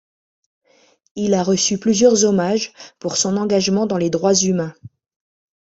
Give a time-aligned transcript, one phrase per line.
[1.15, 4.73] Il a reçu plusieurs hommages pour son engagement dans les droits humains.